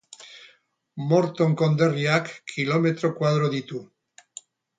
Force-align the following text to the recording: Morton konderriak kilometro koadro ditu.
Morton 1.11 1.53
konderriak 1.61 2.33
kilometro 2.55 3.13
koadro 3.21 3.53
ditu. 3.59 3.85